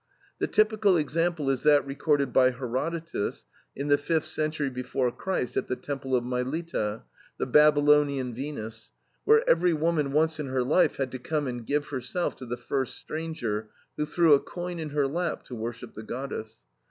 [0.39, 5.67] The typical example is that recorded by Herodotus, in the fifth century before Christ, at
[5.67, 7.03] the Temple of Mylitta,
[7.37, 8.89] the Babylonian Venus,
[9.25, 12.57] where every woman, once in her life, had to come and give herself to the
[12.57, 16.61] first stranger, who threw a coin in her lap, to worship the goddess.